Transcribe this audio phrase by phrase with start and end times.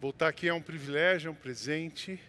[0.00, 2.20] Voltar aqui é um privilégio, é um presente,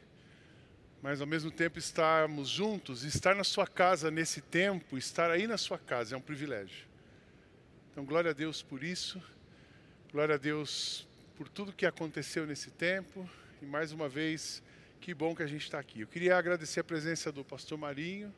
[1.03, 5.55] mas ao mesmo tempo estarmos juntos, estar na sua casa nesse tempo, estar aí na
[5.55, 6.87] sua casa é um privilégio.
[7.91, 9.21] Então, glória a Deus por isso,
[10.11, 13.29] glória a Deus por tudo que aconteceu nesse tempo
[13.61, 14.63] e mais uma vez,
[14.99, 16.01] que bom que a gente está aqui.
[16.01, 18.33] Eu queria agradecer a presença do pastor Marinho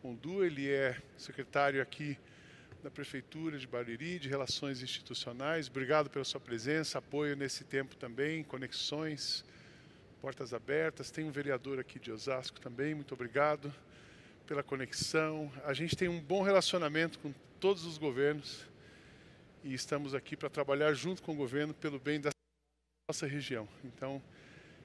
[0.00, 2.16] Condu, ele é secretário aqui
[2.82, 5.68] da Prefeitura de Bariri, de Relações Institucionais.
[5.68, 9.44] Obrigado pela sua presença, apoio nesse tempo também, conexões,
[10.20, 11.10] portas abertas.
[11.10, 13.72] Tem um vereador aqui de Osasco também, muito obrigado
[14.46, 15.52] pela conexão.
[15.64, 18.66] A gente tem um bom relacionamento com todos os governos
[19.62, 22.30] e estamos aqui para trabalhar junto com o governo pelo bem da
[23.10, 23.68] nossa região.
[23.84, 24.22] Então,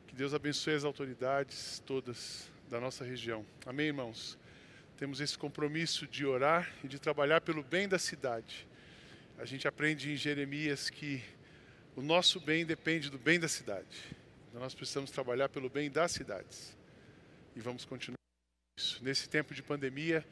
[0.05, 3.45] que Deus abençoe as autoridades todas da nossa região.
[3.65, 4.37] Amém, irmãos?
[4.97, 8.65] Temos esse compromisso de orar e de trabalhar pelo bem da cidade.
[9.37, 11.21] A gente aprende em Jeremias que
[11.97, 14.15] o nosso bem depende do bem da cidade.
[14.47, 16.77] Então nós precisamos trabalhar pelo bem das cidades.
[17.57, 18.15] E vamos continuar
[18.79, 19.03] isso.
[19.03, 20.25] Nesse tempo de pandemia,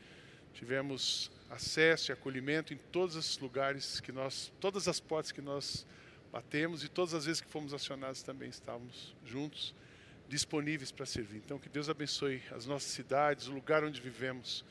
[0.54, 5.86] tivemos acesso e acolhimento em todos os lugares que nós, todas as portas que nós
[6.32, 9.76] batemos e todas as vezes que fomos acionados também estávamos juntos
[10.34, 11.38] disponíveis para servir.
[11.38, 14.66] Então, que Deus abençoe as nossas cidades, o lugar onde vivemos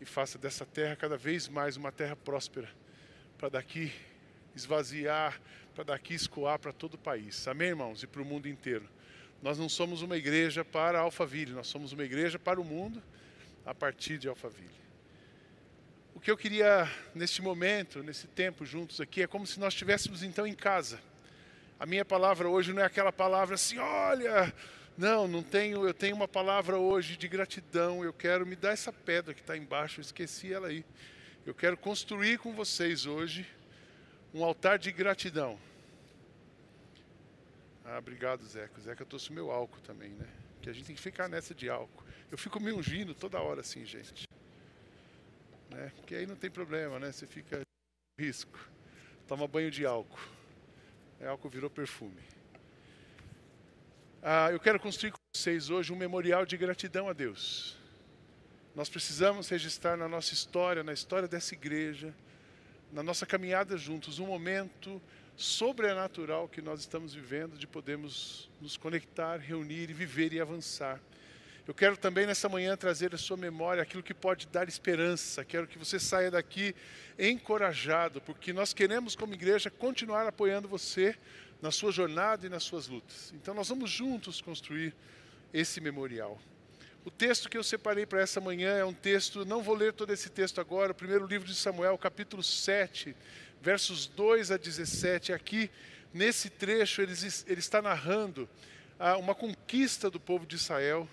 [0.00, 2.70] e faça dessa terra cada vez mais uma terra próspera,
[3.36, 3.92] para daqui
[4.54, 5.40] esvaziar,
[5.74, 7.48] para daqui escoar para todo o país.
[7.48, 8.04] Amém, irmãos?
[8.04, 8.88] E para o mundo inteiro.
[9.42, 13.02] Nós não somos uma igreja para Alphaville, nós somos uma igreja para o mundo
[13.66, 14.80] a partir de Alphaville.
[16.14, 20.22] O que eu queria neste momento, nesse tempo juntos aqui, é como se nós estivéssemos
[20.22, 21.00] então em casa.
[21.80, 24.54] A minha palavra hoje não é aquela palavra assim, olha,
[24.96, 28.04] não, não tenho, eu tenho uma palavra hoje de gratidão.
[28.04, 30.84] Eu quero me dar essa pedra que está embaixo, eu esqueci ela aí.
[31.46, 33.46] Eu quero construir com vocês hoje
[34.34, 35.58] um altar de gratidão.
[37.84, 38.80] Ah, obrigado, Zeca.
[38.80, 40.28] Zeca trouxe o meu álcool também, né?
[40.62, 42.04] Que a gente tem que ficar nessa de álcool.
[42.30, 44.24] Eu fico me ungindo toda hora assim, gente.
[45.70, 45.90] Né?
[45.96, 47.10] Porque aí não tem problema, né?
[47.10, 47.62] Você fica
[48.18, 48.58] risco.
[49.26, 50.20] Toma banho de álcool.
[51.18, 52.22] É, álcool virou perfume.
[54.22, 57.78] Ah, eu quero construir com vocês hoje um memorial de gratidão a Deus.
[58.74, 62.14] Nós precisamos registrar na nossa história, na história dessa igreja,
[62.92, 65.00] na nossa caminhada juntos, um momento
[65.36, 71.00] sobrenatural que nós estamos vivendo de podermos nos conectar, reunir e viver e avançar.
[71.66, 75.46] Eu quero também nessa manhã trazer à sua memória aquilo que pode dar esperança.
[75.46, 76.74] Quero que você saia daqui
[77.18, 81.16] encorajado, porque nós queremos, como igreja, continuar apoiando você
[81.60, 83.32] na sua jornada e nas suas lutas.
[83.34, 84.94] Então nós vamos juntos construir
[85.52, 86.40] esse memorial.
[87.04, 90.12] O texto que eu separei para essa manhã é um texto, não vou ler todo
[90.12, 93.16] esse texto agora, o primeiro livro de Samuel, capítulo 7,
[93.60, 95.32] versos 2 a 17.
[95.32, 95.70] Aqui,
[96.12, 97.14] nesse trecho, ele,
[97.46, 98.48] ele está narrando
[98.98, 101.08] ah, uma conquista do povo de Israel,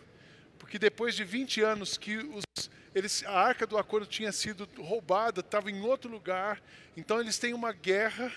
[0.59, 2.43] porque depois de 20 anos que os,
[2.93, 6.61] eles, a arca do acordo tinha sido roubada, estava em outro lugar,
[6.97, 8.29] então eles têm uma guerra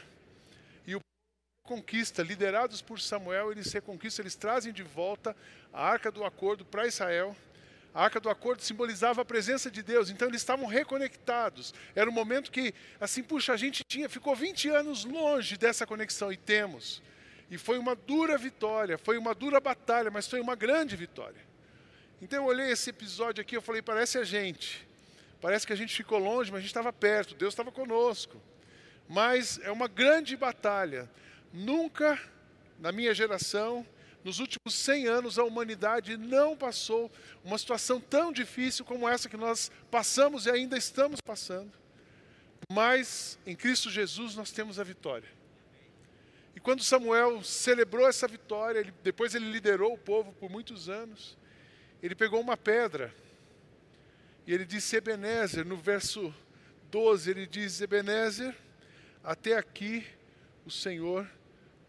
[2.23, 5.37] liderados por Samuel, eles reconquistam, eles trazem de volta
[5.73, 7.37] a arca do acordo para Israel.
[7.93, 11.75] A arca do acordo simbolizava a presença de Deus, então eles estavam reconectados.
[11.95, 16.33] Era um momento que, assim, puxa, a gente tinha, ficou 20 anos longe dessa conexão
[16.33, 17.03] e temos.
[17.51, 21.41] E foi uma dura vitória, foi uma dura batalha, mas foi uma grande vitória.
[22.23, 24.87] Então eu olhei esse episódio aqui, eu falei, parece a gente.
[25.41, 28.41] Parece que a gente ficou longe, mas a gente estava perto, Deus estava conosco.
[29.09, 31.11] Mas é uma grande batalha.
[31.53, 32.19] Nunca
[32.79, 33.87] na minha geração,
[34.25, 37.11] nos últimos 100 anos, a humanidade não passou
[37.45, 41.73] uma situação tão difícil como essa que nós passamos e ainda estamos passando.
[42.71, 45.29] Mas em Cristo Jesus nós temos a vitória.
[46.55, 51.39] E quando Samuel celebrou essa vitória, ele, depois ele liderou o povo por muitos anos,
[52.03, 53.15] ele pegou uma pedra
[54.47, 56.35] e ele disse Ebenezer, no verso
[56.91, 58.55] 12, ele diz: Ebenezer,
[59.23, 60.07] até aqui
[60.67, 61.27] o Senhor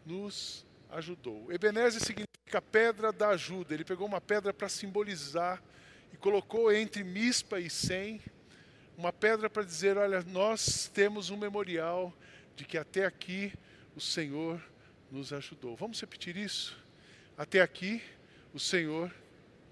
[0.05, 1.51] nos ajudou.
[1.51, 3.73] Ebenezer significa pedra da ajuda.
[3.73, 5.61] Ele pegou uma pedra para simbolizar
[6.13, 8.21] e colocou entre Mispa e Sem
[8.97, 12.13] uma pedra para dizer: olha, nós temos um memorial
[12.55, 13.53] de que até aqui
[13.95, 14.61] o Senhor
[15.09, 15.75] nos ajudou.
[15.75, 16.77] Vamos repetir isso?
[17.37, 18.01] Até aqui
[18.53, 19.13] o Senhor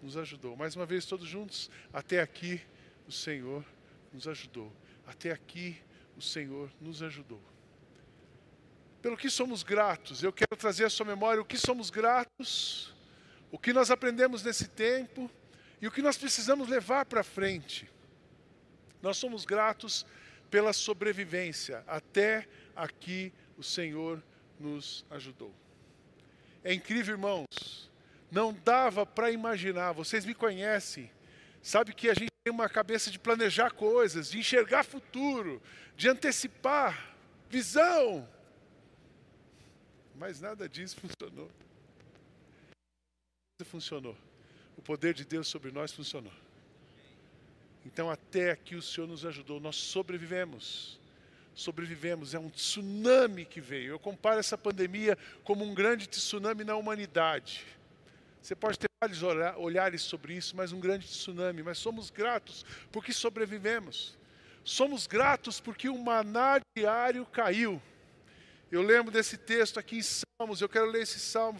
[0.02, 0.56] nos ajudou.
[0.56, 1.70] Mais uma vez, todos juntos.
[1.94, 2.62] Até aqui
[3.08, 3.64] o Senhor
[4.12, 4.72] nos ajudou.
[5.06, 5.78] Até aqui
[6.18, 7.42] o Senhor nos ajudou.
[9.02, 12.94] Pelo que somos gratos, eu quero trazer à sua memória o que somos gratos,
[13.52, 15.32] o que nós aprendemos nesse tempo
[15.82, 17.90] e o que nós precisamos levar para frente.
[19.02, 20.06] Nós somos gratos
[20.50, 21.84] pela sobrevivência.
[21.88, 24.22] Até aqui o Senhor
[24.60, 25.54] nos ajudou.
[26.64, 27.90] É incrível, irmãos.
[28.30, 29.94] Não dava para imaginar.
[29.94, 31.10] Vocês me conhecem.
[31.62, 35.62] Sabe que a gente tem uma cabeça de planejar coisas, de enxergar futuro,
[35.96, 37.16] de antecipar,
[37.50, 38.28] visão.
[40.20, 41.50] Mas nada disso funcionou.
[43.64, 44.18] Funcionou.
[44.78, 46.32] O poder de Deus sobre nós funcionou.
[47.86, 51.00] Então, até aqui o Senhor nos ajudou, nós sobrevivemos.
[51.56, 53.92] Sobrevivemos, é um tsunami que veio.
[53.94, 57.66] Eu comparo essa pandemia como um grande tsunami na humanidade.
[58.42, 61.64] Você pode ter vários olhares sobre isso, mas um grande tsunami.
[61.64, 64.18] Mas somos gratos porque sobrevivemos.
[64.64, 67.82] Somos gratos porque o maná diário caiu.
[68.72, 71.60] Eu lembro desse texto aqui em Salmos, eu quero ler esse salmo,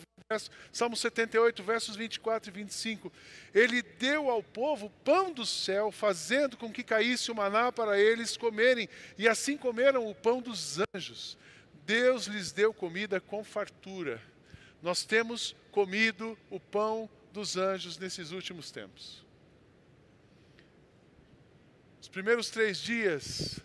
[0.72, 3.12] Salmo 78, versos 24 e 25.
[3.52, 8.38] Ele deu ao povo pão do céu, fazendo com que caísse o maná para eles
[8.38, 11.36] comerem, e assim comeram o pão dos anjos.
[11.84, 14.22] Deus lhes deu comida com fartura.
[14.84, 19.26] Nós temos comido o pão dos anjos nesses últimos tempos.
[22.00, 23.60] Os primeiros três dias,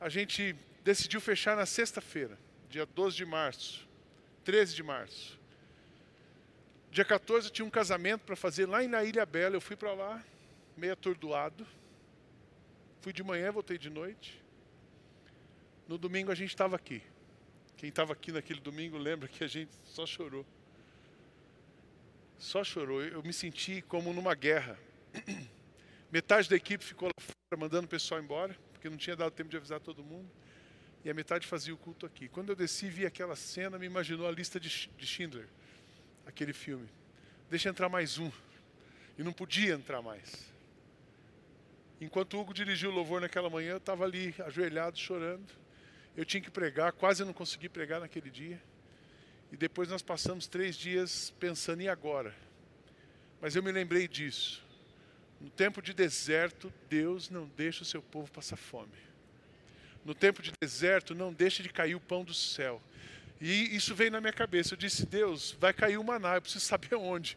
[0.00, 2.38] a gente decidiu fechar na sexta-feira,
[2.68, 3.88] dia 12 de março,
[4.44, 5.38] 13 de março.
[6.90, 9.54] Dia 14 eu tinha um casamento para fazer lá na Ilha Bela.
[9.54, 10.24] Eu fui para lá,
[10.76, 11.64] meio atordoado.
[13.00, 14.42] Fui de manhã, voltei de noite.
[15.86, 17.00] No domingo a gente estava aqui.
[17.76, 20.44] Quem estava aqui naquele domingo lembra que a gente só chorou.
[22.38, 23.02] Só chorou.
[23.02, 24.76] Eu me senti como numa guerra.
[26.10, 29.48] Metade da equipe ficou lá fora mandando o pessoal embora, porque não tinha dado tempo
[29.48, 30.28] de avisar todo mundo.
[31.04, 32.28] E a metade fazia o culto aqui.
[32.28, 35.48] Quando eu desci vi aquela cena, me imaginou a lista de Schindler
[36.26, 36.88] aquele filme.
[37.48, 38.30] Deixa entrar mais um.
[39.18, 40.50] E não podia entrar mais.
[42.00, 45.52] Enquanto Hugo dirigiu o louvor naquela manhã, eu estava ali ajoelhado, chorando.
[46.16, 48.60] Eu tinha que pregar, quase não consegui pregar naquele dia.
[49.52, 52.34] E depois nós passamos três dias pensando, e agora?
[53.40, 54.64] Mas eu me lembrei disso.
[55.40, 59.09] No tempo de deserto, Deus não deixa o seu povo passar fome.
[60.04, 62.80] No tempo de deserto, não deixa de cair o pão do céu.
[63.40, 64.74] E isso veio na minha cabeça.
[64.74, 67.36] Eu disse: Deus, vai cair o maná, eu preciso saber onde.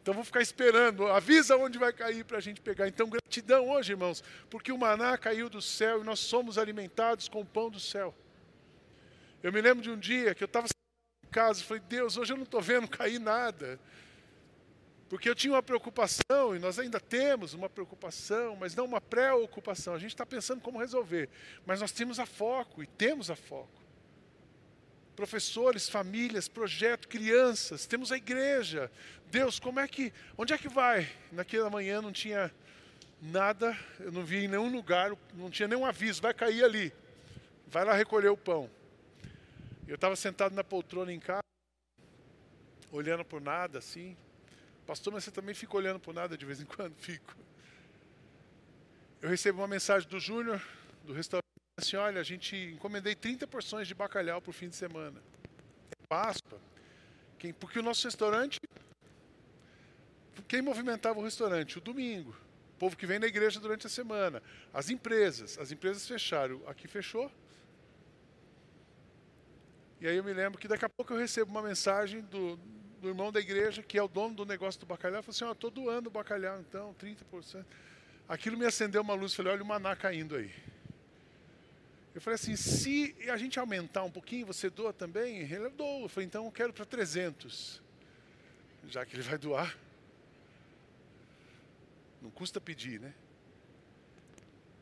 [0.00, 2.88] Então vou ficar esperando, avisa onde vai cair para a gente pegar.
[2.88, 7.40] Então gratidão hoje, irmãos, porque o maná caiu do céu e nós somos alimentados com
[7.40, 8.14] o pão do céu.
[9.42, 12.32] Eu me lembro de um dia que eu estava em casa e falei: Deus, hoje
[12.32, 13.78] eu não estou vendo cair nada.
[15.08, 19.94] Porque eu tinha uma preocupação, e nós ainda temos uma preocupação, mas não uma preocupação.
[19.94, 21.28] A gente está pensando como resolver.
[21.64, 23.88] Mas nós temos a foco, e temos a foco
[25.18, 28.88] professores, famílias, projeto, crianças, temos a igreja.
[29.32, 31.10] Deus, como é que, onde é que vai?
[31.32, 32.54] Naquela manhã não tinha
[33.20, 36.92] nada, eu não vi em nenhum lugar, não tinha nenhum aviso, vai cair ali.
[37.66, 38.70] Vai lá recolher o pão.
[39.88, 41.42] Eu estava sentado na poltrona em casa,
[42.92, 44.16] olhando por nada assim.
[44.88, 46.94] Pastor, mas você também fica olhando por nada de vez em quando?
[46.96, 47.36] Fico.
[49.20, 50.66] Eu recebo uma mensagem do Júnior,
[51.04, 51.44] do restaurante
[51.76, 55.22] assim, olha, a gente encomendei 30 porções de bacalhau para o fim de semana.
[55.90, 56.58] É Páscoa.
[57.38, 58.58] Quem, porque o nosso restaurante,
[60.48, 61.76] quem movimentava o restaurante?
[61.76, 62.30] O domingo.
[62.30, 64.42] O povo que vem na igreja durante a semana.
[64.72, 65.58] As empresas.
[65.58, 66.62] As empresas fecharam.
[66.66, 67.30] Aqui fechou.
[70.00, 72.58] E aí eu me lembro que daqui a pouco eu recebo uma mensagem do,
[73.00, 75.50] do irmão da igreja, que é o dono do negócio do bacalhau, falou assim, ó,
[75.50, 77.64] oh, estou doando o bacalhau, então, 30%.
[78.28, 80.52] Aquilo me acendeu uma luz, falei, olha o maná caindo aí.
[82.14, 85.38] Eu falei assim, se a gente aumentar um pouquinho, você doa também?
[85.38, 86.02] Ele doa.
[86.02, 87.80] Eu falei, então eu quero para 300.
[88.88, 89.78] Já que ele vai doar.
[92.20, 93.14] Não custa pedir, né?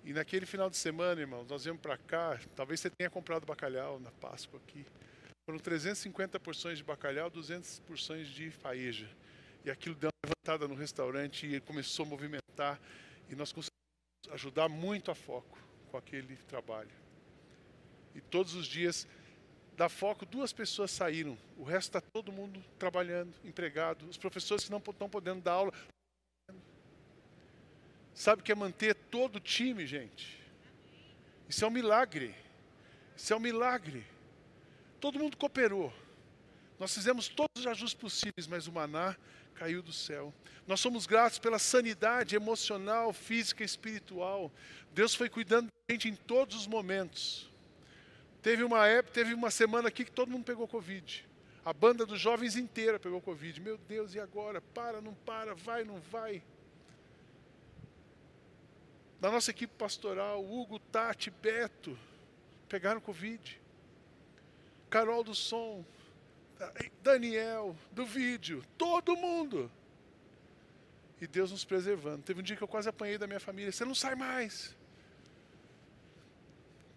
[0.03, 2.41] E naquele final de semana, irmãos, nós viemos para cá.
[2.55, 4.87] Talvez você tenha comprado bacalhau na Páscoa aqui.
[5.49, 9.09] Foram 350 porções de bacalhau, 200 porções de faeja.
[9.65, 12.81] E aquilo deu uma levantada no restaurante e começou a movimentar.
[13.31, 13.71] E nós conseguimos
[14.33, 15.57] ajudar muito a foco
[15.89, 16.91] com aquele trabalho.
[18.13, 19.07] E todos os dias
[19.77, 21.39] da foco, duas pessoas saíram.
[21.57, 24.05] O resto está todo mundo trabalhando, empregado.
[24.09, 25.73] Os professores que não estão podendo dar aula.
[28.13, 30.43] Sabe o que é manter todo o time, gente?
[31.49, 32.35] Isso é um milagre.
[33.17, 34.16] Isso é um milagre.
[35.01, 35.93] Todo mundo cooperou.
[36.79, 39.17] Nós fizemos todos os ajustes possíveis, mas o maná
[39.55, 40.33] caiu do céu.
[40.67, 44.53] Nós somos gratos pela sanidade emocional, física e espiritual.
[44.93, 47.51] Deus foi cuidando da gente em todos os momentos.
[48.43, 51.27] Teve uma época, teve uma semana aqui que todo mundo pegou Covid.
[51.65, 53.61] A banda dos jovens inteira pegou Covid.
[53.61, 54.61] Meu Deus, e agora?
[54.61, 56.43] Para, não para, vai, não vai.
[59.21, 61.99] Da nossa equipe pastoral, Hugo, Tati, Beto,
[62.69, 63.61] pegaram Covid.
[64.97, 65.85] Carol do som,
[67.03, 69.71] Daniel, do vídeo, todo mundo.
[71.21, 72.23] E Deus nos preservando.
[72.23, 73.71] Teve um dia que eu quase apanhei da minha família.
[73.71, 74.75] Você não sai mais.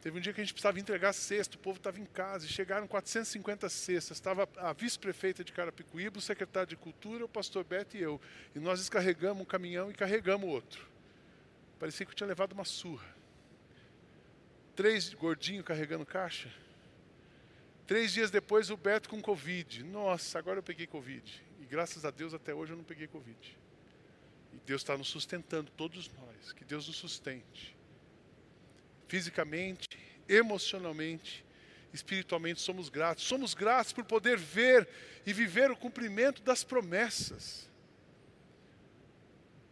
[0.01, 2.47] Teve um dia que a gente precisava entregar cesto, o povo estava em casa, e
[2.47, 4.15] chegaram 450 cestas.
[4.15, 8.21] Estava a vice-prefeita de Carapicuíba, o secretário de Cultura, o pastor Beto e eu.
[8.55, 10.87] E nós descarregamos um caminhão e carregamos outro.
[11.77, 13.13] Parecia que eu tinha levado uma surra.
[14.73, 16.49] Três gordinhos carregando caixa.
[17.89, 19.83] Três dias depois, o Beto com Covid.
[19.83, 21.43] Nossa, agora eu peguei Covid.
[21.59, 23.57] E graças a Deus, até hoje eu não peguei Covid.
[24.53, 26.53] E Deus está nos sustentando, todos nós.
[26.53, 27.75] Que Deus nos sustente.
[29.07, 29.87] Fisicamente,
[30.27, 31.43] emocionalmente,
[31.91, 33.23] espiritualmente, somos gratos.
[33.23, 34.87] Somos gratos por poder ver
[35.25, 37.67] e viver o cumprimento das promessas.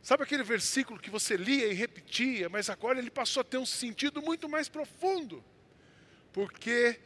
[0.02, 3.66] Sabe aquele versículo que você lia e repetia, mas agora ele passou a ter um
[3.66, 5.46] sentido muito mais profundo?
[6.34, 7.00] Porque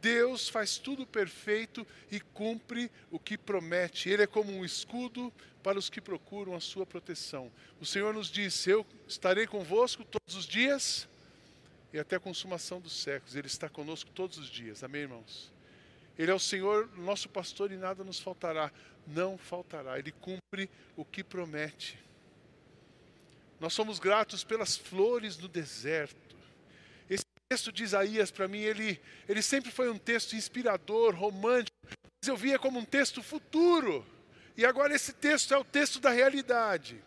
[0.00, 4.08] Deus faz tudo perfeito e cumpre o que promete.
[4.08, 7.50] Ele é como um escudo para os que procuram a sua proteção.
[7.80, 11.08] O Senhor nos disse: Eu estarei convosco todos os dias
[11.92, 13.34] e até a consumação dos séculos.
[13.34, 14.84] Ele está conosco todos os dias.
[14.84, 15.52] Amém, irmãos?
[16.18, 18.72] Ele é o Senhor, nosso pastor, e nada nos faltará.
[19.06, 19.98] Não faltará.
[19.98, 21.98] Ele cumpre o que promete.
[23.60, 26.27] Nós somos gratos pelas flores no deserto
[27.48, 32.36] texto de Isaías, para mim, ele, ele sempre foi um texto inspirador, romântico, mas eu
[32.36, 34.04] via como um texto futuro.
[34.54, 37.02] E agora esse texto é o texto da realidade.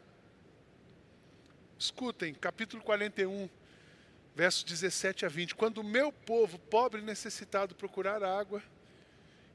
[1.78, 3.48] Escutem, capítulo 41,
[4.36, 5.54] versos 17 a 20.
[5.54, 8.64] Quando o meu povo, pobre e necessitado, procurar água,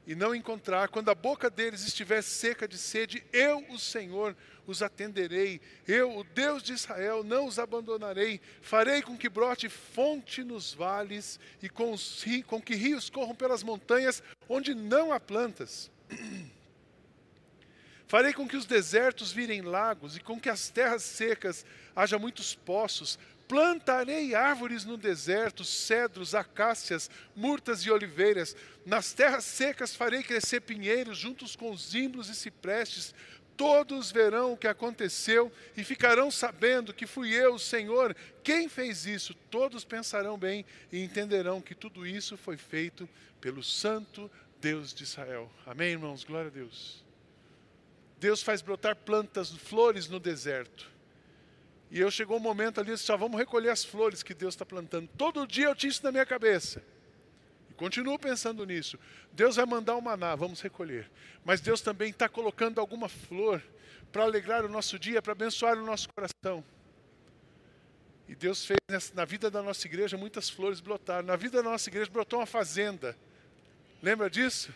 [0.07, 4.81] e não encontrar, quando a boca deles estiver seca de sede, eu, o Senhor, os
[4.81, 5.59] atenderei.
[5.85, 8.39] Eu, o Deus de Israel, não os abandonarei.
[8.61, 13.63] Farei com que brote fonte nos vales e com, os, com que rios corram pelas
[13.63, 15.91] montanhas onde não há plantas.
[18.07, 22.55] Farei com que os desertos virem lagos e com que as terras secas haja muitos
[22.55, 23.19] poços.
[23.47, 28.55] Plantarei árvores no deserto, cedros, acácias, murtas e oliveiras.
[28.85, 33.15] Nas terras secas farei crescer pinheiros, juntos com os zimbros e ciprestes.
[33.55, 39.05] Todos verão o que aconteceu e ficarão sabendo que fui eu, o Senhor, quem fez
[39.05, 39.33] isso.
[39.49, 45.49] Todos pensarão bem e entenderão que tudo isso foi feito pelo Santo Deus de Israel.
[45.65, 46.23] Amém, irmãos?
[46.23, 47.03] Glória a Deus.
[48.19, 50.96] Deus faz brotar plantas, flores no deserto.
[51.89, 55.07] E eu chegou um momento ali, só vamos recolher as flores que Deus está plantando.
[55.17, 56.83] Todo dia eu tinha isso na minha cabeça.
[57.69, 58.99] E continuo pensando nisso.
[59.31, 61.09] Deus vai mandar o maná, vamos recolher.
[61.45, 63.63] Mas Deus também está colocando alguma flor
[64.11, 66.63] para alegrar o nosso dia, para abençoar o nosso coração.
[68.27, 71.25] E Deus fez na vida da nossa igreja muitas flores brotaram.
[71.25, 73.15] Na vida da nossa igreja brotou uma fazenda.
[74.01, 74.73] Lembra disso?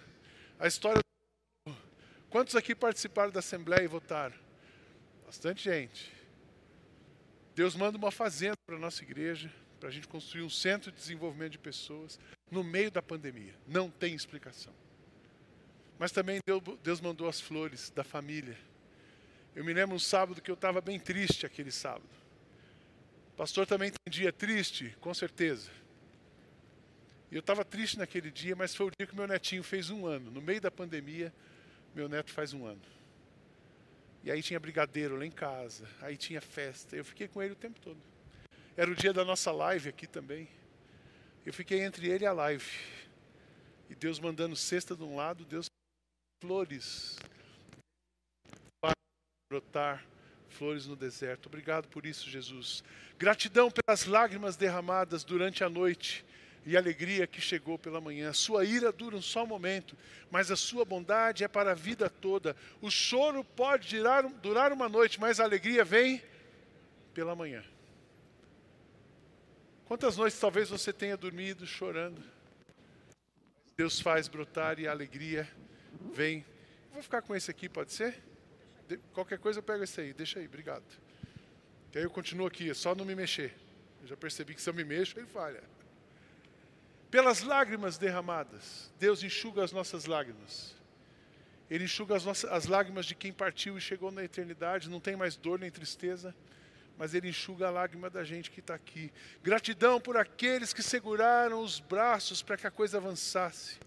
[0.58, 1.02] A história.
[2.30, 4.36] Quantos aqui participaram da Assembleia e votaram?
[5.26, 6.21] Bastante gente.
[7.56, 10.98] Deus manda uma fazenda para a nossa igreja, para a gente construir um centro de
[10.98, 13.54] desenvolvimento de pessoas no meio da pandemia.
[13.68, 14.74] Não tem explicação.
[15.98, 16.40] Mas também
[16.84, 18.58] Deus, mandou as flores da família.
[19.56, 22.10] Eu me lembro um sábado que eu estava bem triste aquele sábado.
[23.34, 25.70] O pastor também tem dia triste, com certeza.
[27.32, 30.06] E eu estava triste naquele dia, mas foi o dia que meu netinho fez um
[30.06, 30.32] ano.
[30.32, 31.34] No meio da pandemia,
[31.96, 32.82] meu neto faz um ano.
[34.24, 36.96] E aí tinha brigadeiro lá em casa, aí tinha festa.
[36.96, 38.00] Eu fiquei com ele o tempo todo.
[38.78, 40.48] Era o dia da nossa live aqui também.
[41.46, 42.66] Eu fiquei entre ele e a live.
[43.90, 45.66] E Deus mandando cesta de um lado, Deus
[46.42, 47.18] flores
[48.82, 48.94] para
[49.52, 50.06] brotar
[50.50, 51.48] flores no deserto.
[51.48, 52.84] Obrigado por isso, Jesus.
[53.18, 56.26] Gratidão pelas lágrimas derramadas durante a noite
[56.66, 58.32] e alegria que chegou pela manhã.
[58.34, 59.98] Sua ira dura um só momento,
[60.30, 62.56] mas a sua bondade é para a vida toda.
[62.82, 66.22] O choro pode durar, durar uma noite, mas a alegria vem
[67.14, 67.64] pela manhã.
[69.86, 72.24] Quantas noites talvez você tenha dormido chorando?
[73.76, 75.50] Deus faz brotar e a alegria
[76.14, 76.46] vem.
[76.94, 78.22] vou ficar com esse aqui, pode ser?
[79.14, 80.84] qualquer coisa eu pego esse aí, deixa aí, obrigado.
[81.92, 83.54] Que aí eu continuo aqui, é só não me mexer.
[84.02, 85.64] Eu já percebi que se eu me mexo, ele falha.
[87.12, 90.74] Pelas lágrimas derramadas, Deus enxuga as nossas lágrimas.
[91.70, 95.18] Ele enxuga as, nossas, as lágrimas de quem partiu e chegou na eternidade, não tem
[95.18, 96.34] mais dor nem tristeza,
[96.98, 99.12] mas Ele enxuga a lágrima da gente que está aqui.
[99.44, 103.78] Gratidão por aqueles que seguraram os braços para que a coisa avançasse.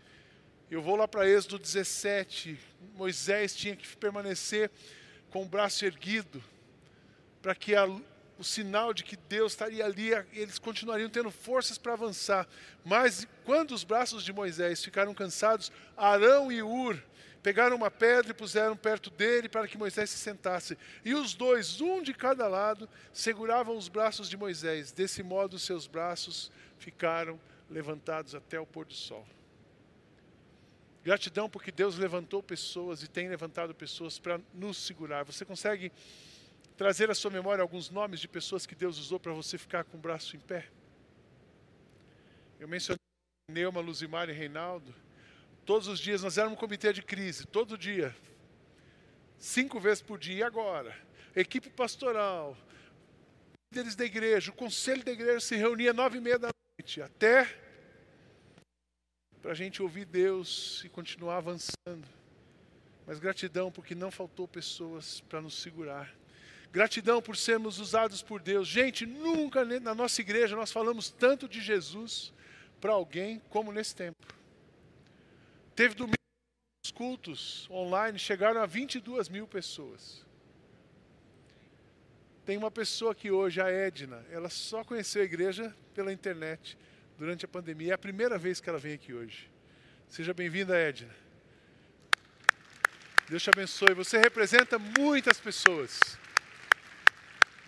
[0.71, 2.59] Eu vou lá para Êxodo 17.
[2.95, 4.71] Moisés tinha que permanecer
[5.31, 6.45] com o braço erguido,
[7.41, 7.87] para que a,
[8.39, 12.47] o sinal de que Deus estaria ali, eles continuariam tendo forças para avançar.
[12.85, 17.01] Mas quando os braços de Moisés ficaram cansados, Arão e Ur
[17.43, 20.79] pegaram uma pedra e puseram perto dele para que Moisés se sentasse.
[21.05, 24.91] E os dois, um de cada lado, seguravam os braços de Moisés.
[24.91, 27.39] Desse modo, seus braços ficaram
[27.71, 29.27] levantados até o pôr do sol.
[31.05, 35.23] Gratidão porque Deus levantou pessoas e tem levantado pessoas para nos segurar.
[35.25, 35.93] Você consegue
[36.77, 39.97] trazer à sua memória alguns nomes de pessoas que Deus usou para você ficar com
[39.97, 40.69] o braço em pé?
[42.59, 42.99] Eu mencionei
[43.51, 44.95] Neuma, Luzimar e Reinaldo.
[45.65, 48.15] Todos os dias nós éramos um comitê de crise, todo dia.
[49.39, 50.39] Cinco vezes por dia.
[50.39, 50.97] E agora?
[51.35, 52.57] Equipe pastoral,
[53.73, 57.45] líderes da igreja, o conselho da igreja se reunia nove e meia da noite, até
[59.43, 62.07] para a gente ouvir Deus e continuar avançando.
[63.07, 66.15] Mas gratidão porque não faltou pessoas para nos segurar.
[66.75, 68.67] Gratidão por sermos usados por Deus.
[68.67, 72.33] Gente, nunca na nossa igreja nós falamos tanto de Jesus
[72.81, 74.27] para alguém como nesse tempo.
[75.77, 76.17] Teve domingo
[76.85, 80.27] os cultos online, chegaram a 22 mil pessoas.
[82.45, 86.77] Tem uma pessoa aqui hoje, a Edna, ela só conheceu a igreja pela internet
[87.17, 87.93] durante a pandemia.
[87.93, 89.49] É a primeira vez que ela vem aqui hoje.
[90.09, 91.15] Seja bem-vinda, Edna.
[93.29, 93.95] Deus te abençoe.
[93.95, 96.24] Você representa muitas pessoas.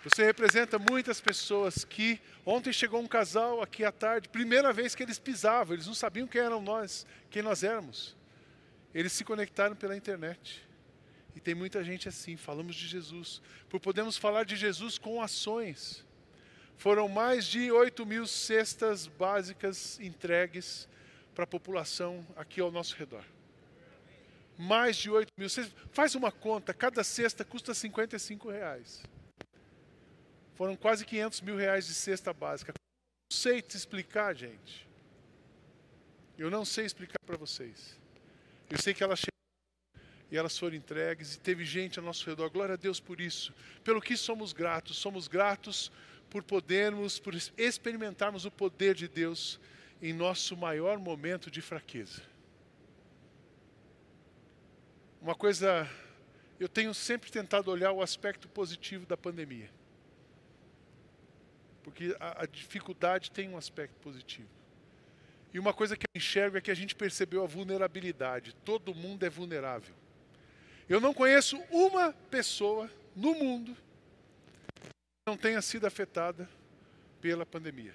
[0.09, 2.21] Você representa muitas pessoas que.
[2.45, 6.25] Ontem chegou um casal aqui à tarde, primeira vez que eles pisavam, eles não sabiam
[6.25, 8.15] quem eram nós, quem nós éramos.
[8.93, 10.65] Eles se conectaram pela internet.
[11.35, 13.41] E tem muita gente assim, falamos de Jesus.
[13.69, 16.05] Por podemos falar de Jesus com ações.
[16.77, 20.87] Foram mais de 8 mil cestas básicas entregues
[21.35, 23.25] para a população aqui ao nosso redor.
[24.57, 25.49] Mais de 8 mil.
[25.49, 29.03] Você faz uma conta, cada cesta custa 55 reais.
[30.57, 32.73] Foram quase 500 mil reais de cesta básica.
[32.73, 34.87] Não sei te explicar, gente.
[36.35, 37.95] Eu não sei explicar para vocês.
[38.67, 42.49] Eu sei que elas chegaram e elas foram entregues e teve gente ao nosso redor.
[42.49, 43.53] Glória a Deus por isso.
[43.83, 44.97] Pelo que somos gratos.
[44.97, 45.91] Somos gratos
[46.27, 49.59] por podermos, por experimentarmos o poder de Deus
[50.01, 52.23] em nosso maior momento de fraqueza.
[55.21, 55.87] Uma coisa,
[56.59, 59.76] eu tenho sempre tentado olhar o aspecto positivo da pandemia.
[61.87, 64.49] Porque a, a dificuldade tem um aspecto positivo.
[65.53, 68.53] E uma coisa que eu enxergo é que a gente percebeu a vulnerabilidade.
[68.65, 69.95] Todo mundo é vulnerável.
[70.89, 73.73] Eu não conheço uma pessoa no mundo
[75.25, 76.49] não tenha sido afetada
[77.21, 77.93] pela pandemia.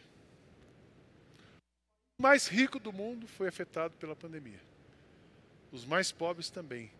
[2.18, 4.60] O mais rico do mundo foi afetado pela pandemia.
[5.70, 6.90] Os mais pobres também.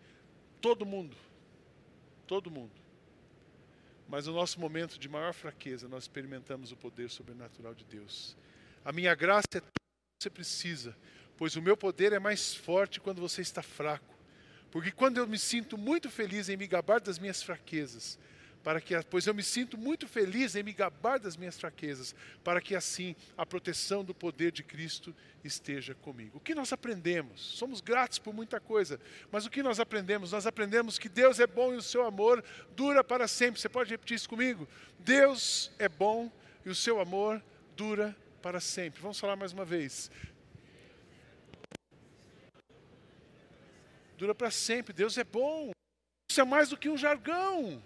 [0.61, 1.17] Todo mundo.
[2.27, 2.82] Todo mundo.
[4.13, 8.37] Mas no nosso momento de maior fraqueza, nós experimentamos o poder sobrenatural de Deus.
[8.85, 10.95] A minha graça é tudo que você precisa,
[11.35, 14.15] pois o meu poder é mais forte quando você está fraco.
[14.69, 18.19] Porque quando eu me sinto muito feliz em me gabar das minhas fraquezas,
[18.63, 22.61] para que, pois eu me sinto muito feliz em me gabar das minhas fraquezas, para
[22.61, 26.37] que assim a proteção do poder de Cristo esteja comigo.
[26.37, 27.41] O que nós aprendemos?
[27.41, 28.99] Somos gratos por muita coisa,
[29.29, 30.31] mas o que nós aprendemos?
[30.31, 32.41] Nós aprendemos que Deus é bom e o seu amor
[32.75, 33.59] dura para sempre.
[33.59, 34.67] Você pode repetir isso comigo?
[34.99, 36.31] Deus é bom
[36.65, 37.43] e o seu amor
[37.75, 39.01] dura para sempre.
[39.01, 40.09] Vamos falar mais uma vez.
[44.17, 44.93] Dura para sempre.
[44.93, 45.71] Deus é bom.
[46.31, 47.83] Isso é mais do que um jargão.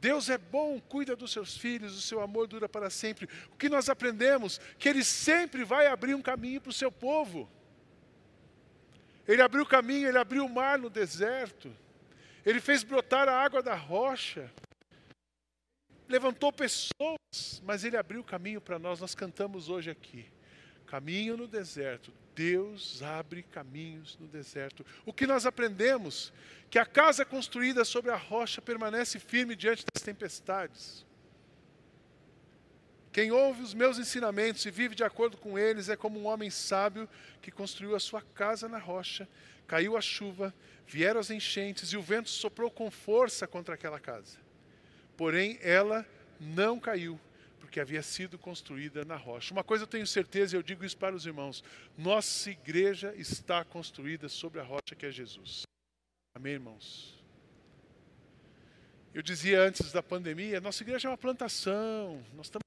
[0.00, 3.28] Deus é bom, cuida dos seus filhos, o seu amor dura para sempre.
[3.52, 4.60] O que nós aprendemos?
[4.78, 7.50] Que Ele sempre vai abrir um caminho para o seu povo.
[9.26, 11.74] Ele abriu o caminho, Ele abriu o mar no deserto.
[12.46, 14.50] Ele fez brotar a água da rocha.
[16.08, 19.00] Levantou pessoas, mas Ele abriu o caminho para nós.
[19.00, 20.26] Nós cantamos hoje aqui.
[20.88, 22.10] Caminho no deserto.
[22.34, 24.84] Deus abre caminhos no deserto.
[25.04, 26.32] O que nós aprendemos?
[26.70, 31.04] Que a casa construída sobre a rocha permanece firme diante das tempestades.
[33.12, 36.48] Quem ouve os meus ensinamentos e vive de acordo com eles é como um homem
[36.48, 37.08] sábio
[37.42, 39.28] que construiu a sua casa na rocha.
[39.66, 40.54] Caiu a chuva,
[40.86, 44.38] vieram as enchentes e o vento soprou com força contra aquela casa.
[45.18, 46.06] Porém, ela
[46.40, 47.20] não caiu,
[47.68, 49.52] porque havia sido construída na rocha.
[49.52, 51.62] Uma coisa eu tenho certeza, e eu digo isso para os irmãos:
[51.98, 55.64] nossa igreja está construída sobre a rocha que é Jesus.
[56.34, 57.22] Amém, irmãos?
[59.12, 62.62] Eu dizia antes da pandemia, nossa igreja é uma plantação, nós estamos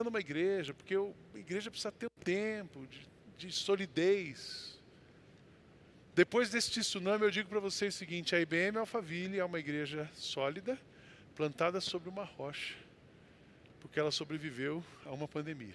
[0.00, 3.06] uma igreja, porque a igreja precisa ter um tempo de,
[3.36, 4.80] de solidez.
[6.14, 10.08] Depois desse tsunami, eu digo para vocês o seguinte: a IBM Alphaville é uma igreja
[10.14, 10.78] sólida,
[11.34, 12.76] plantada sobre uma rocha,
[13.80, 15.74] porque ela sobreviveu a uma pandemia.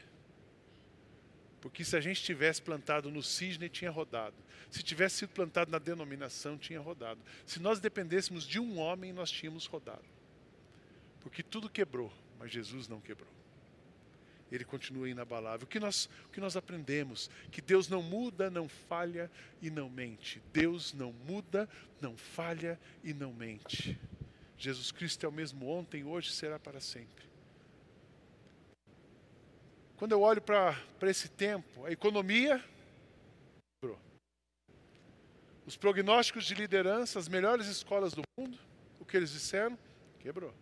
[1.61, 4.35] Porque se a gente tivesse plantado no cisne, tinha rodado.
[4.69, 7.21] Se tivesse sido plantado na denominação, tinha rodado.
[7.45, 10.03] Se nós dependêssemos de um homem, nós tínhamos rodado.
[11.21, 13.31] Porque tudo quebrou, mas Jesus não quebrou.
[14.51, 15.65] Ele continua inabalável.
[15.65, 17.29] O que nós, o que nós aprendemos?
[17.49, 20.41] Que Deus não muda, não falha e não mente.
[20.51, 21.67] Deus não muda,
[22.01, 23.97] não falha e não mente.
[24.57, 27.32] Jesus Cristo é o mesmo ontem, hoje será para sempre.
[29.97, 32.63] Quando eu olho para esse tempo, a economia
[33.81, 33.99] quebrou.
[35.65, 38.57] Os prognósticos de liderança, as melhores escolas do mundo,
[38.99, 39.77] o que eles disseram?
[40.19, 40.53] Quebrou.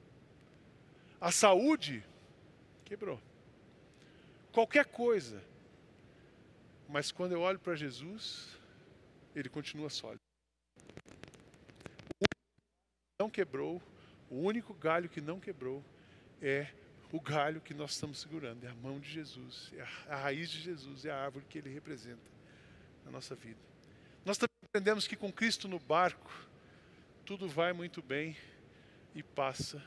[1.19, 2.03] A saúde
[2.85, 3.19] quebrou.
[4.51, 5.41] Qualquer coisa.
[6.89, 8.59] Mas quando eu olho para Jesus,
[9.33, 10.19] ele continua sólido.
[13.19, 13.81] Não quebrou,
[14.29, 15.83] o único galho que não quebrou
[16.41, 16.67] é
[17.11, 20.61] o galho que nós estamos segurando, é a mão de Jesus, é a, raiz de
[20.61, 22.21] Jesus, é a árvore que ele representa
[23.03, 23.59] na nossa vida.
[24.25, 26.31] Nós também aprendemos que com Cristo no barco,
[27.25, 28.37] tudo vai muito bem
[29.13, 29.83] e passa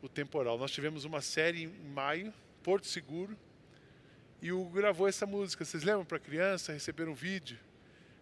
[0.00, 0.56] o temporal.
[0.56, 3.36] Nós tivemos uma série em maio, Porto Seguro,
[4.40, 5.64] e o gravou essa música.
[5.64, 7.58] Vocês lembram para criança receber um vídeo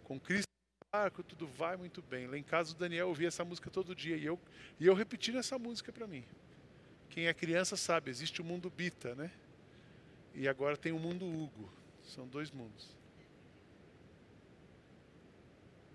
[0.02, 2.26] com Cristo no barco, tudo vai muito bem.
[2.26, 4.40] Lá em casa o Daniel ouvia essa música todo dia e eu
[4.80, 6.24] e eu repetindo essa música para mim.
[7.14, 9.30] Quem é criança sabe, existe o mundo Bita, né?
[10.34, 11.72] E agora tem o mundo Hugo.
[12.02, 12.88] São dois mundos.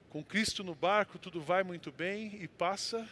[0.09, 3.05] Com Cristo no barco, tudo vai muito bem e passa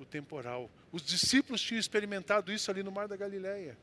[0.00, 0.68] o temporal.
[0.90, 3.78] Os discípulos tinham experimentado isso ali no Mar da Galileia.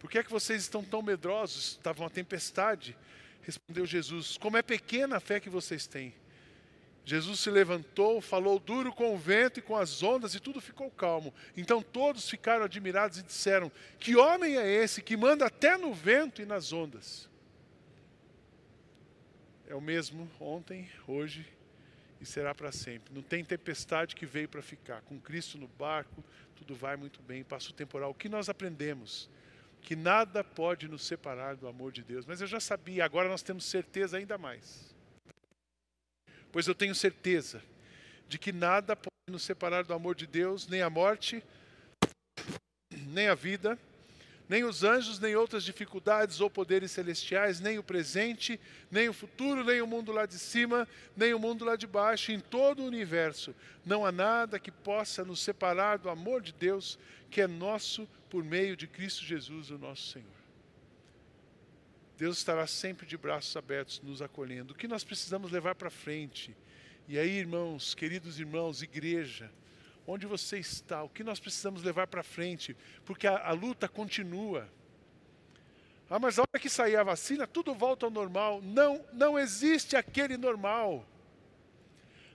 [0.00, 1.76] Por que é que vocês estão tão medrosos?
[1.78, 2.98] Estava uma tempestade.
[3.40, 6.12] Respondeu Jesus: Como é pequena a fé que vocês têm.
[7.10, 10.88] Jesus se levantou, falou duro com o vento e com as ondas, e tudo ficou
[10.92, 11.34] calmo.
[11.56, 16.40] Então todos ficaram admirados e disseram: Que homem é esse que manda até no vento
[16.40, 17.28] e nas ondas?
[19.66, 21.44] É o mesmo ontem, hoje
[22.20, 23.12] e será para sempre.
[23.12, 25.02] Não tem tempestade que veio para ficar.
[25.02, 26.22] Com Cristo no barco,
[26.54, 28.12] tudo vai muito bem, passa o temporal.
[28.12, 29.28] O que nós aprendemos?
[29.82, 32.24] Que nada pode nos separar do amor de Deus.
[32.24, 34.89] Mas eu já sabia, agora nós temos certeza ainda mais
[36.52, 37.62] pois eu tenho certeza
[38.28, 41.42] de que nada pode nos separar do amor de Deus, nem a morte,
[43.08, 43.78] nem a vida,
[44.48, 48.58] nem os anjos, nem outras dificuldades ou poderes celestiais, nem o presente,
[48.90, 52.32] nem o futuro, nem o mundo lá de cima, nem o mundo lá de baixo,
[52.32, 53.54] em todo o universo.
[53.86, 56.98] Não há nada que possa nos separar do amor de Deus,
[57.30, 60.39] que é nosso por meio de Cristo Jesus, o nosso Senhor.
[62.20, 64.74] Deus estará sempre de braços abertos nos acolhendo.
[64.74, 66.54] O que nós precisamos levar para frente?
[67.08, 69.50] E aí, irmãos, queridos irmãos, igreja,
[70.06, 71.02] onde você está?
[71.02, 72.76] O que nós precisamos levar para frente?
[73.06, 74.68] Porque a, a luta continua.
[76.10, 78.60] Ah, mas a hora que sair a vacina, tudo volta ao normal.
[78.60, 81.08] Não, não existe aquele normal.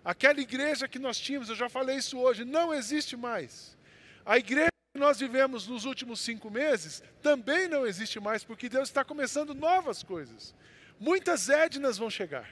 [0.03, 3.77] Aquela igreja que nós tínhamos, eu já falei isso hoje, não existe mais.
[4.25, 9.03] A igreja nós vivemos nos últimos cinco meses também não existe mais, porque Deus está
[9.03, 10.55] começando novas coisas.
[10.99, 12.49] Muitas Ednas vão chegar.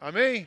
[0.00, 0.46] Amém?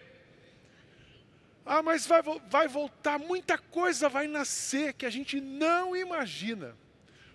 [1.66, 6.78] Ah, mas vai, vai voltar, muita coisa vai nascer que a gente não imagina.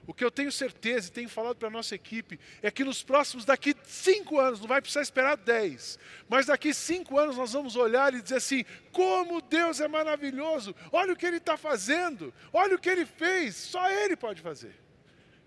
[0.06, 3.02] O que eu tenho certeza e tenho falado para a nossa equipe é que nos
[3.02, 7.76] próximos, daqui cinco anos, não vai precisar esperar dez, mas daqui cinco anos nós vamos
[7.76, 12.74] olhar e dizer assim: como Deus é maravilhoso, olha o que Ele está fazendo, olha
[12.76, 14.74] o que Ele fez, só Ele pode fazer.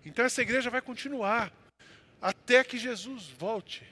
[0.04, 1.52] Então essa igreja vai continuar
[2.20, 3.84] até que Jesus volte.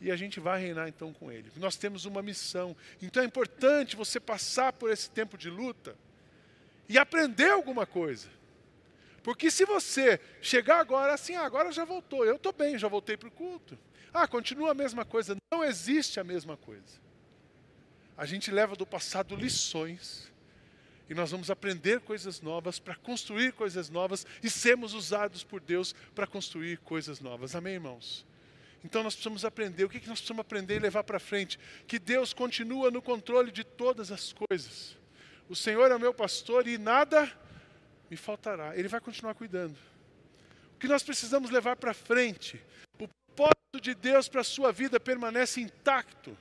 [0.00, 1.50] E a gente vai reinar então com Ele.
[1.56, 2.76] Nós temos uma missão.
[3.02, 5.96] Então é importante você passar por esse tempo de luta
[6.88, 8.28] e aprender alguma coisa.
[9.28, 13.14] Porque se você chegar agora assim, ah, agora já voltou, eu estou bem, já voltei
[13.14, 13.78] para o culto.
[14.10, 15.36] Ah, continua a mesma coisa.
[15.52, 16.98] Não existe a mesma coisa.
[18.16, 20.32] A gente leva do passado lições
[21.10, 25.94] e nós vamos aprender coisas novas para construir coisas novas e sermos usados por Deus
[26.14, 27.54] para construir coisas novas.
[27.54, 28.24] Amém, irmãos?
[28.82, 29.84] Então nós precisamos aprender.
[29.84, 31.60] O que nós precisamos aprender e levar para frente?
[31.86, 34.96] Que Deus continua no controle de todas as coisas.
[35.50, 37.30] O Senhor é o meu pastor e nada
[38.10, 38.76] me faltará.
[38.76, 39.76] Ele vai continuar cuidando.
[40.74, 42.60] O que nós precisamos levar para frente,
[42.94, 46.36] o propósito de Deus para a sua vida permanece intacto.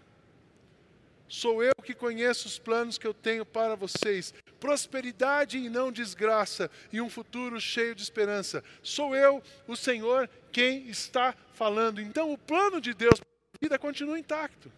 [1.28, 6.72] Sou eu que conheço os planos que eu tenho para vocês, prosperidade e não desgraça,
[6.92, 8.64] e um futuro cheio de esperança.
[8.82, 12.00] Sou eu, o Senhor, quem está falando.
[12.00, 14.72] Então, o plano de Deus para a vida continua intacto.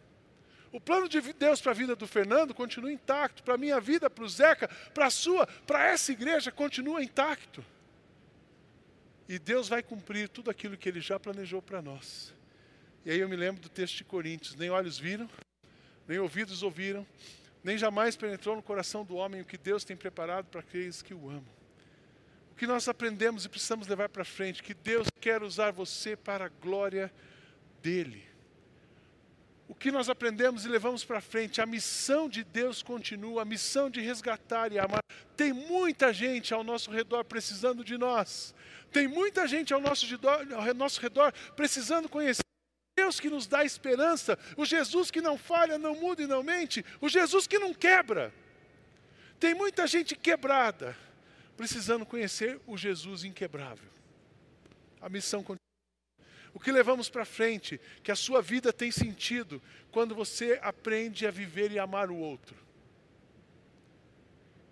[0.72, 4.10] O plano de Deus para a vida do Fernando continua intacto, para a minha vida,
[4.10, 7.66] para o Zeca, para a sua, para essa igreja, continua intacto.
[9.28, 12.34] E Deus vai cumprir tudo aquilo que Ele já planejou para nós.
[13.04, 15.30] E aí eu me lembro do texto de Coríntios: nem olhos viram,
[16.08, 17.06] nem ouvidos ouviram,
[17.64, 21.14] nem jamais penetrou no coração do homem o que Deus tem preparado para aqueles que
[21.14, 21.60] o amam.
[22.52, 26.46] O que nós aprendemos e precisamos levar para frente, que Deus quer usar você para
[26.46, 27.12] a glória
[27.82, 28.29] dEle.
[29.70, 33.88] O que nós aprendemos e levamos para frente, a missão de Deus continua, a missão
[33.88, 35.04] de resgatar e amar.
[35.38, 38.56] Tem muita gente ao nosso redor precisando de nós.
[38.92, 42.42] Tem muita gente ao nosso redor, ao nosso redor precisando conhecer
[42.98, 46.84] Deus que nos dá esperança, o Jesus que não falha, não muda e não mente,
[47.00, 48.34] o Jesus que não quebra.
[49.40, 50.98] Tem muita gente quebrada,
[51.56, 53.88] precisando conhecer o Jesus inquebrável.
[55.00, 55.69] A missão continua.
[56.54, 61.32] O que levamos para frente, que a sua vida tem sentido quando você aprende a
[61.32, 62.56] viver e amar o outro.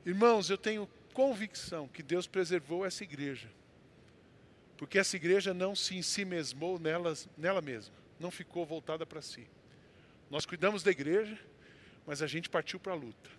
[0.06, 3.50] Irmãos, eu tenho convicção que Deus preservou essa igreja,
[4.78, 9.22] porque essa igreja não se em si mesmou nela, nela mesma não ficou voltada para
[9.22, 9.48] si.
[10.30, 11.38] Nós cuidamos da igreja,
[12.06, 13.30] mas a gente partiu para a luta.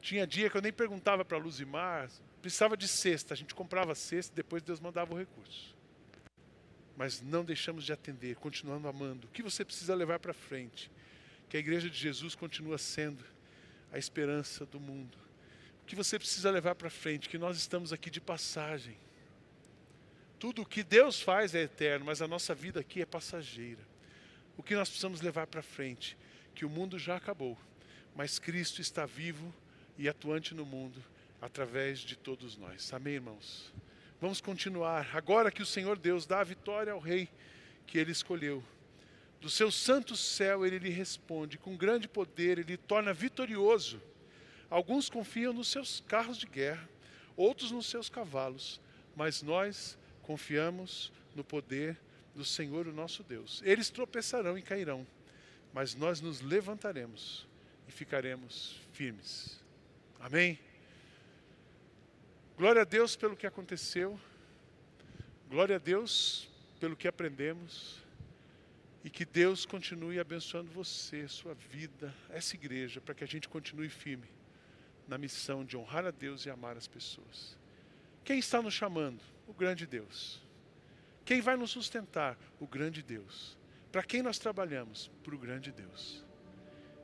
[0.00, 2.08] Tinha dia que eu nem perguntava para Luzimar,
[2.46, 5.74] precisava de cesta, a gente comprava cesta, depois Deus mandava o recurso.
[6.96, 9.26] Mas não deixamos de atender, continuando amando.
[9.26, 10.88] O que você precisa levar para frente?
[11.48, 13.24] Que a igreja de Jesus continua sendo
[13.92, 15.18] a esperança do mundo.
[15.82, 17.28] O que você precisa levar para frente?
[17.28, 18.96] Que nós estamos aqui de passagem.
[20.38, 23.82] Tudo o que Deus faz é eterno, mas a nossa vida aqui é passageira.
[24.56, 26.16] O que nós precisamos levar para frente?
[26.54, 27.58] Que o mundo já acabou,
[28.14, 29.52] mas Cristo está vivo
[29.98, 31.02] e atuante no mundo
[31.40, 32.92] através de todos nós.
[32.92, 33.72] Amém, irmãos?
[34.20, 35.14] Vamos continuar.
[35.14, 37.28] Agora que o Senhor Deus dá a vitória ao rei
[37.86, 38.62] que ele escolheu,
[39.40, 44.00] do seu santo céu ele lhe responde, com grande poder ele torna vitorioso.
[44.68, 46.88] Alguns confiam nos seus carros de guerra,
[47.36, 48.80] outros nos seus cavalos,
[49.14, 51.96] mas nós confiamos no poder
[52.34, 53.62] do Senhor, o nosso Deus.
[53.64, 55.06] Eles tropeçarão e cairão,
[55.72, 57.46] mas nós nos levantaremos
[57.86, 59.60] e ficaremos firmes.
[60.18, 60.58] Amém?
[62.56, 64.18] Glória a Deus pelo que aconteceu,
[65.46, 66.48] glória a Deus
[66.80, 68.02] pelo que aprendemos,
[69.04, 73.90] e que Deus continue abençoando você, sua vida, essa igreja, para que a gente continue
[73.90, 74.26] firme
[75.06, 77.58] na missão de honrar a Deus e amar as pessoas.
[78.24, 79.20] Quem está nos chamando?
[79.46, 80.42] O grande Deus.
[81.26, 82.38] Quem vai nos sustentar?
[82.58, 83.58] O grande Deus.
[83.92, 85.10] Para quem nós trabalhamos?
[85.22, 86.24] Para o grande Deus.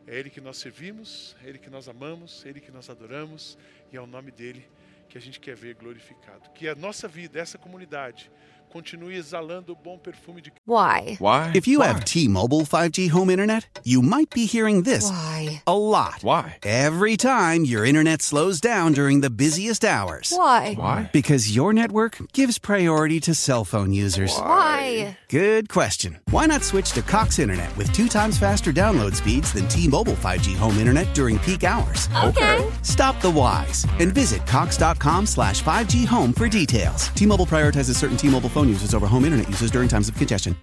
[0.06, 3.58] É Ele que nós servimos, é Ele que nós amamos, é Ele que nós adoramos
[3.92, 4.66] e é o nome dele
[5.12, 6.48] que a gente quer ver glorificado.
[6.54, 8.30] Que a nossa vida, essa comunidade,
[8.72, 11.16] continue exalando o bom perfume de Why?
[11.18, 11.52] Why?
[11.54, 11.88] If you Why?
[11.88, 15.62] have T-Mobile 5G home internet, you might be hearing this Why?
[15.66, 16.22] a lot.
[16.22, 16.56] Why?
[16.62, 20.32] Every time your internet slows down during the busiest hours.
[20.34, 20.74] Why?
[20.74, 21.10] Why?
[21.12, 24.34] Because your network gives priority to cell phone users.
[24.38, 25.18] Why?
[25.28, 26.20] Good question.
[26.30, 30.56] Why not switch to Cox Internet with two times faster download speeds than T-Mobile 5G
[30.56, 32.08] home internet during peak hours?
[32.24, 32.66] Okay.
[32.82, 37.08] Stop the whys and visit cox.com slash 5G home for details.
[37.08, 40.54] T-Mobile prioritizes certain T-Mobile phone users over home internet users during times of congestion.